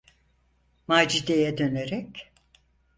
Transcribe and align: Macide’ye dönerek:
Macide’ye 0.87 1.57
dönerek: 1.57 2.31